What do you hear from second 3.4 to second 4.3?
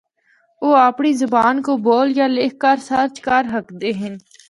ہکدے ہن۔